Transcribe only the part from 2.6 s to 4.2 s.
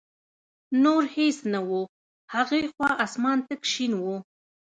خوا اسمان تک شین و.